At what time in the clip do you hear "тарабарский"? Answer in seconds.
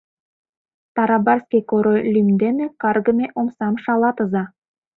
0.95-1.63